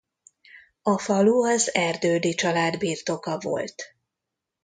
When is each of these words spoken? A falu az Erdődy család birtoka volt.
A 0.81 0.99
falu 0.99 1.41
az 1.43 1.73
Erdődy 1.73 2.35
család 2.35 2.77
birtoka 2.77 3.39
volt. 3.39 3.95